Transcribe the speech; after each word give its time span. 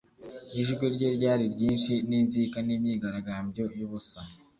Ijwi 0.61 0.85
rye 0.95 1.09
ryari 1.17 1.45
ryinshi 1.53 1.93
ninzika 2.07 2.57
nimyigaragambyo 2.67 3.63
yubusa 3.77 4.19